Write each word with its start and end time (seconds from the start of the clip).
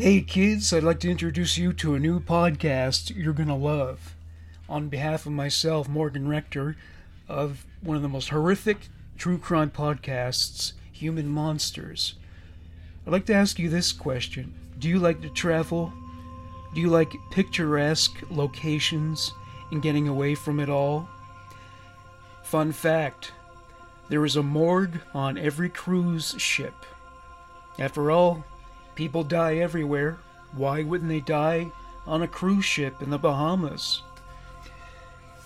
Hey 0.00 0.22
kids, 0.22 0.72
I'd 0.72 0.82
like 0.82 1.00
to 1.00 1.10
introduce 1.10 1.58
you 1.58 1.74
to 1.74 1.94
a 1.94 1.98
new 1.98 2.20
podcast 2.20 3.14
you're 3.14 3.34
gonna 3.34 3.54
love. 3.54 4.14
On 4.66 4.88
behalf 4.88 5.26
of 5.26 5.32
myself, 5.32 5.90
Morgan 5.90 6.26
Rector, 6.26 6.78
of 7.28 7.66
one 7.82 7.98
of 7.98 8.02
the 8.02 8.08
most 8.08 8.30
horrific 8.30 8.88
true 9.18 9.36
crime 9.36 9.68
podcasts, 9.68 10.72
Human 10.90 11.28
Monsters. 11.28 12.14
I'd 13.06 13.12
like 13.12 13.26
to 13.26 13.34
ask 13.34 13.58
you 13.58 13.68
this 13.68 13.92
question 13.92 14.54
Do 14.78 14.88
you 14.88 14.98
like 14.98 15.20
to 15.20 15.28
travel? 15.28 15.92
Do 16.74 16.80
you 16.80 16.88
like 16.88 17.12
picturesque 17.30 18.24
locations 18.30 19.30
and 19.70 19.82
getting 19.82 20.08
away 20.08 20.34
from 20.34 20.60
it 20.60 20.70
all? 20.70 21.10
Fun 22.42 22.72
fact 22.72 23.32
there 24.08 24.24
is 24.24 24.36
a 24.36 24.42
morgue 24.42 24.98
on 25.12 25.36
every 25.36 25.68
cruise 25.68 26.34
ship. 26.38 26.86
After 27.78 28.10
all, 28.10 28.46
people 28.94 29.24
die 29.24 29.56
everywhere. 29.56 30.18
Why 30.52 30.82
wouldn't 30.82 31.10
they 31.10 31.20
die 31.20 31.70
on 32.06 32.22
a 32.22 32.28
cruise 32.28 32.64
ship 32.64 33.02
in 33.02 33.10
the 33.10 33.18
Bahamas? 33.18 34.02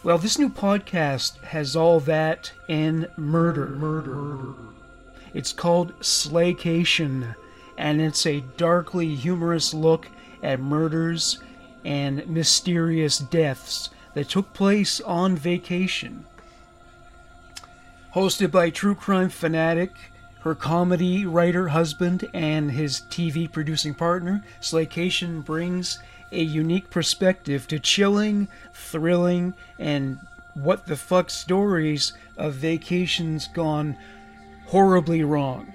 Well, 0.03 0.19
this 0.19 0.39
new 0.39 0.51
podcast 0.51 1.43
has 1.45 1.75
all 1.75 1.99
that 2.01 2.53
and 2.69 3.09
murder. 3.17 3.69
Murder. 3.69 4.55
It's 5.33 5.53
called 5.53 5.99
Slaycation, 6.01 7.35
and 7.79 8.01
it's 8.01 8.27
a 8.27 8.45
darkly 8.57 9.15
humorous 9.15 9.73
look 9.73 10.09
at 10.43 10.61
murders 10.61 11.39
and 11.85 12.27
mysterious 12.29 13.19
deaths 13.19 13.91
that 14.15 14.29
took 14.29 14.53
place 14.53 15.01
on 15.01 15.37
vacation. 15.37 16.25
Hosted 18.15 18.51
by 18.51 18.71
true 18.71 18.95
crime 18.95 19.29
fanatic, 19.29 19.91
her 20.45 20.55
comedy 20.55 21.25
writer 21.25 21.69
husband, 21.69 22.29
and 22.35 22.71
his 22.71 23.01
TV 23.09 23.51
producing 23.51 23.95
partner, 23.95 24.45
Slaycation 24.61 25.43
brings 25.43 25.99
a 26.31 26.43
unique 26.43 26.91
perspective 26.91 27.67
to 27.67 27.79
chilling, 27.79 28.47
thrilling, 28.75 29.55
and 29.79 30.19
what 30.53 30.87
the 30.87 30.97
fuck 30.97 31.31
stories 31.31 32.13
of 32.37 32.53
vacations 32.53 33.49
gone 33.49 33.97
horribly 34.67 35.25
wrong. 35.25 35.73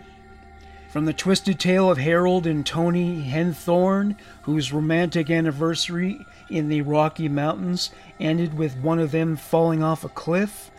From 0.92 1.06
the 1.06 1.14
twisted 1.14 1.60
tale 1.60 1.90
of 1.90 1.98
Harold 1.98 2.46
and 2.46 2.64
Toni 2.64 3.24
Henthorn, 3.24 4.18
whose 4.44 4.72
romantic 4.72 5.32
anniversary 5.32 6.28
in 6.48 6.70
the 6.70 6.84
Rocky 6.84 7.28
Mountains 7.28 7.90
ended 8.20 8.56
with 8.56 8.78
one 8.78 9.00
of 9.00 9.10
them 9.10 9.36
falling 9.36 9.82
off 9.82 10.04
a 10.04 10.10
cliff, 10.10 10.70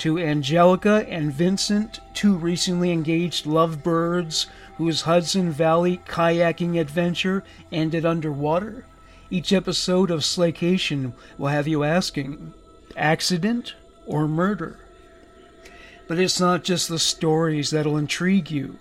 to 0.00 0.18
Angelica 0.18 1.06
and 1.10 1.30
Vincent, 1.30 2.00
two 2.14 2.34
recently 2.34 2.90
engaged 2.90 3.44
lovebirds 3.44 4.46
whose 4.78 5.02
Hudson 5.02 5.50
Valley 5.50 6.00
kayaking 6.06 6.80
adventure 6.80 7.44
ended 7.70 8.06
underwater. 8.06 8.86
Each 9.30 9.52
episode 9.52 10.10
of 10.10 10.20
Slaycation 10.20 11.12
will 11.36 11.48
have 11.48 11.68
you 11.68 11.84
asking 11.84 12.54
accident 12.96 13.74
or 14.06 14.26
murder? 14.26 14.78
But 16.08 16.18
it's 16.18 16.40
not 16.40 16.64
just 16.64 16.88
the 16.88 16.98
stories 16.98 17.68
that'll 17.68 17.98
intrigue 17.98 18.50
you. 18.50 18.78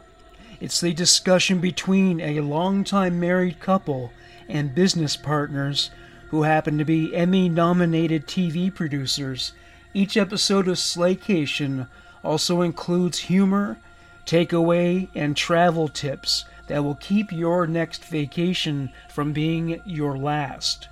It's 0.62 0.80
the 0.80 0.94
discussion 0.94 1.60
between 1.60 2.22
a 2.22 2.40
longtime 2.40 3.20
married 3.20 3.60
couple 3.60 4.14
and 4.48 4.74
business 4.74 5.18
partners 5.18 5.92
who 6.30 6.44
happen 6.44 6.78
to 6.78 6.86
be 6.86 7.14
Emmy 7.14 7.50
nominated 7.50 8.26
TV 8.26 8.74
producers 8.74 9.52
each 9.94 10.18
episode 10.18 10.68
of 10.68 10.76
Slaycation 10.76 11.88
also 12.24 12.62
includes 12.62 13.20
humor, 13.20 13.78
takeaway, 14.26 15.08
and 15.16 15.36
travel 15.36 15.88
tips 15.88 16.46
that 16.68 16.84
will 16.84 16.96
keep 16.96 17.32
your 17.32 17.66
next 17.66 18.06
vacation 18.06 18.92
from 19.10 19.34
being 19.34 19.82
your 19.86 20.18
last. 20.18 20.88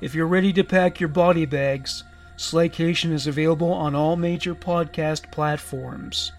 If 0.00 0.14
you're 0.14 0.26
ready 0.26 0.52
to 0.54 0.64
pack 0.64 1.00
your 1.00 1.08
body 1.08 1.46
bags, 1.46 2.04
Slaycation 2.36 3.12
is 3.12 3.26
available 3.26 3.72
on 3.72 3.94
all 3.94 4.16
major 4.16 4.54
podcast 4.54 5.30
platforms. 5.30 6.32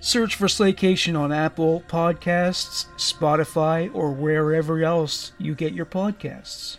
Search 0.00 0.34
for 0.34 0.46
Slaycation 0.46 1.18
on 1.18 1.30
Apple 1.30 1.84
Podcasts, 1.88 2.86
Spotify, 2.96 3.88
or 3.94 4.12
wherever 4.12 4.82
else 4.82 5.32
you 5.38 5.54
get 5.54 5.74
your 5.74 5.86
podcasts. 5.86 6.78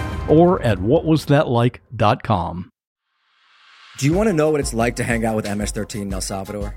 or 0.31 0.61
at 0.61 0.77
whatwasthatlike.com. 0.77 2.69
Do 3.97 4.05
you 4.05 4.13
want 4.13 4.27
to 4.29 4.33
know 4.33 4.49
what 4.49 4.61
it's 4.61 4.73
like 4.73 4.95
to 4.95 5.03
hang 5.03 5.25
out 5.25 5.35
with 5.35 5.45
MS-13 5.45 6.03
in 6.03 6.13
El 6.13 6.21
Salvador? 6.21 6.73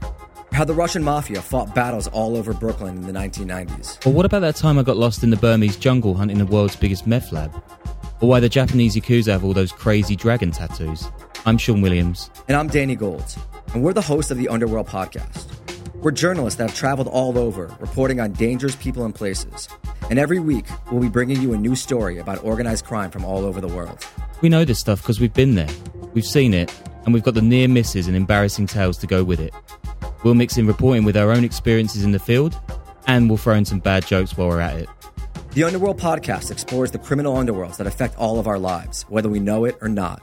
How 0.53 0.65
the 0.65 0.75
Russian 0.75 1.03
mafia 1.03 1.41
fought 1.41 1.75
battles 1.75 2.07
all 2.09 2.37
over 2.37 2.53
Brooklyn 2.53 2.97
in 2.97 3.07
the 3.07 3.13
1990s? 3.13 4.05
Or 4.07 4.13
what 4.13 4.27
about 4.27 4.41
that 4.41 4.57
time 4.57 4.79
I 4.79 4.83
got 4.83 4.97
lost 4.97 5.23
in 5.23 5.31
the 5.31 5.37
Burmese 5.37 5.77
jungle 5.77 6.15
hunting 6.15 6.39
the 6.39 6.47
world's 6.47 6.77
biggest 6.77 7.07
meth 7.07 7.33
lab? 7.33 7.55
Or 8.21 8.29
why 8.29 8.41
the 8.41 8.49
Japanese 8.49 8.95
Yakuza 8.95 9.33
have 9.33 9.45
all 9.45 9.53
those 9.53 9.73
crazy 9.73 10.17
dragon 10.17 10.51
tattoos? 10.51 11.09
I'm 11.47 11.59
Sean 11.59 11.81
Williams. 11.81 12.31
And 12.49 12.57
I'm 12.57 12.69
Danny 12.69 12.97
Gold, 12.97 13.37
and 13.73 13.83
we're 13.83 13.93
the 13.93 14.03
hosts 14.03 14.31
of 14.31 14.39
the 14.39 14.49
Underworld 14.49 14.87
Podcast. 14.87 15.47
We're 15.97 16.11
journalists 16.11 16.59
that 16.59 16.71
have 16.71 16.79
traveled 16.79 17.09
all 17.09 17.39
over, 17.39 17.75
reporting 17.81 18.21
on 18.21 18.33
dangerous 18.33 18.77
people 18.77 19.05
and 19.05 19.15
places. 19.15 19.69
And 20.11 20.19
every 20.19 20.39
week, 20.39 20.67
we'll 20.91 21.01
be 21.01 21.09
bringing 21.09 21.41
you 21.41 21.55
a 21.55 21.57
new 21.57 21.75
story 21.75 22.19
about 22.19 22.45
organized 22.45 22.85
crime 22.85 23.11
from 23.11 23.25
all 23.25 23.45
over 23.45 23.61
the 23.61 23.69
world. 23.69 24.07
We 24.43 24.49
know 24.49 24.65
this 24.65 24.79
stuff 24.79 25.01
because 25.01 25.19
we've 25.19 25.33
been 25.33 25.55
there, 25.55 25.69
we've 26.13 26.27
seen 26.27 26.53
it, 26.53 26.73
and 27.05 27.15
we've 27.15 27.23
got 27.23 27.35
the 27.35 27.43
near 27.43 27.69
misses 27.69 28.07
and 28.07 28.17
embarrassing 28.17 28.67
tales 28.67 28.99
to 28.99 29.07
go 29.07 29.25
with 29.25 29.41
it. 29.41 29.55
We'll 30.23 30.35
mix 30.35 30.57
in 30.57 30.67
reporting 30.67 31.05
with 31.05 31.17
our 31.17 31.31
own 31.31 31.45
experiences 31.45 32.05
in 32.05 32.13
the 32.13 32.19
field, 32.19 32.59
and 33.07 33.29
we'll 33.29 33.39
throw 33.39 33.55
in 33.55 33.65
some 33.65 33.81
bad 33.81 34.07
jokes 34.07 34.37
while 34.37 34.49
we're 34.49 34.61
at 34.61 34.77
it. 34.77 34.89
The 35.53 35.65
Underworld 35.65 36.01
Podcast 36.01 36.51
explores 36.51 36.91
the 36.91 36.99
criminal 36.99 37.35
underworlds 37.35 37.77
that 37.77 37.87
affect 37.87 38.17
all 38.17 38.39
of 38.39 38.47
our 38.47 38.59
lives, 38.59 39.03
whether 39.09 39.29
we 39.29 39.41
know 39.41 39.65
it 39.65 39.77
or 39.81 39.89
not. 39.89 40.23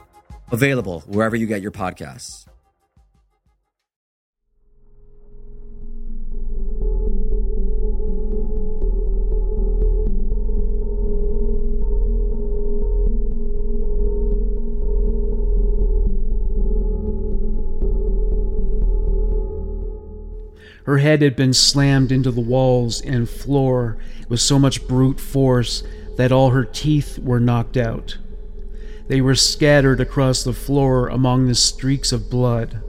Available 0.50 1.00
wherever 1.06 1.34
you 1.34 1.46
get 1.46 1.62
your 1.62 1.70
podcasts. 1.70 2.46
Her 20.84 20.98
head 20.98 21.22
had 21.22 21.36
been 21.36 21.54
slammed 21.54 22.10
into 22.10 22.30
the 22.30 22.40
walls 22.40 23.00
and 23.00 23.28
floor 23.28 23.98
with 24.28 24.40
so 24.40 24.58
much 24.58 24.86
brute 24.88 25.20
force 25.20 25.82
that 26.16 26.32
all 26.32 26.50
her 26.50 26.64
teeth 26.64 27.18
were 27.18 27.40
knocked 27.40 27.76
out. 27.76 28.18
They 29.08 29.20
were 29.20 29.34
scattered 29.34 30.00
across 30.00 30.42
the 30.42 30.52
floor 30.52 31.08
among 31.08 31.46
the 31.46 31.54
streaks 31.54 32.12
of 32.12 32.30
blood. 32.30 32.82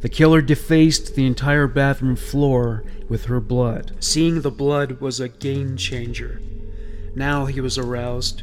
The 0.00 0.08
killer 0.08 0.40
defaced 0.40 1.14
the 1.14 1.26
entire 1.26 1.66
bathroom 1.66 2.16
floor 2.16 2.84
with 3.08 3.26
her 3.26 3.40
blood. 3.40 3.92
Seeing 4.00 4.40
the 4.40 4.50
blood 4.50 5.00
was 5.00 5.20
a 5.20 5.28
game 5.28 5.76
changer. 5.76 6.40
Now 7.14 7.46
he 7.46 7.60
was 7.60 7.76
aroused. 7.76 8.42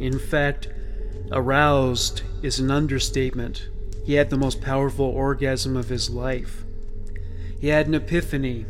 In 0.00 0.18
fact, 0.18 0.68
aroused 1.30 2.22
is 2.42 2.58
an 2.58 2.70
understatement. 2.70 3.68
He 4.04 4.14
had 4.14 4.30
the 4.30 4.38
most 4.38 4.60
powerful 4.60 5.06
orgasm 5.06 5.76
of 5.76 5.90
his 5.90 6.10
life. 6.10 6.64
He 7.60 7.68
had 7.68 7.86
an 7.86 7.94
epiphany. 7.94 8.64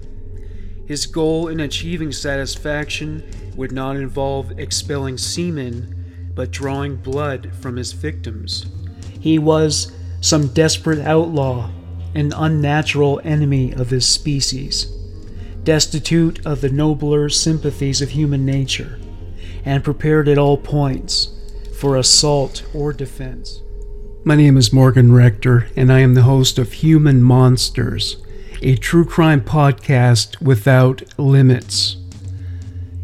His 0.84 1.06
goal 1.06 1.46
in 1.46 1.60
achieving 1.60 2.10
satisfaction 2.10 3.24
would 3.54 3.70
not 3.70 3.94
involve 3.94 4.58
expelling 4.58 5.16
semen, 5.16 6.32
but 6.34 6.50
drawing 6.50 6.96
blood 6.96 7.52
from 7.60 7.76
his 7.76 7.92
victims. 7.92 8.66
He 9.20 9.38
was 9.38 9.92
some 10.20 10.48
desperate 10.48 10.98
outlaw, 10.98 11.70
an 12.14 12.32
unnatural 12.34 13.20
enemy 13.22 13.72
of 13.72 13.90
his 13.90 14.06
species, 14.06 14.86
destitute 15.62 16.44
of 16.44 16.60
the 16.60 16.70
nobler 16.70 17.28
sympathies 17.28 18.02
of 18.02 18.10
human 18.10 18.44
nature, 18.44 18.98
and 19.64 19.84
prepared 19.84 20.26
at 20.26 20.38
all 20.38 20.56
points 20.56 21.32
for 21.78 21.96
assault 21.96 22.64
or 22.74 22.92
defense. 22.92 23.62
My 24.24 24.34
name 24.34 24.56
is 24.56 24.72
Morgan 24.72 25.12
Rector, 25.12 25.68
and 25.76 25.92
I 25.92 26.00
am 26.00 26.14
the 26.14 26.24
host 26.24 26.58
of 26.58 26.72
Human 26.72 27.22
Monsters, 27.22 28.16
a 28.62 28.76
true 28.76 29.04
crime 29.04 29.40
podcast 29.40 30.40
without 30.40 31.02
limits. 31.18 31.96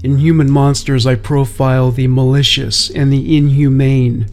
In 0.04 0.18
Human 0.18 0.50
Monsters, 0.50 1.06
I 1.06 1.14
profile 1.14 1.90
the 1.90 2.06
malicious 2.06 2.90
and 2.90 3.12
the 3.12 3.36
inhumane, 3.36 4.26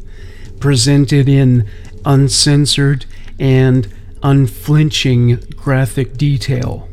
presented 0.60 1.30
in 1.30 1.68
uncensored 2.06 3.06
and 3.40 3.92
unflinching 4.22 5.36
graphic 5.56 6.18
detail. 6.18 6.90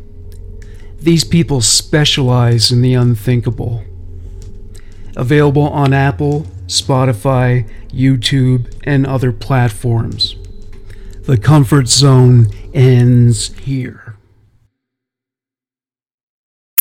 These 0.98 1.24
people 1.24 1.60
specialize 1.60 2.70
in 2.70 2.82
the 2.82 2.94
unthinkable. 2.94 3.84
Available 5.16 5.68
on 5.68 5.92
Apple, 5.92 6.46
Spotify, 6.66 7.68
YouTube, 7.88 8.72
and 8.84 9.06
other 9.06 9.32
platforms. 9.32 10.36
The 11.22 11.36
comfort 11.36 11.88
zone 11.88 12.48
ends 12.72 13.52
here. 13.58 14.09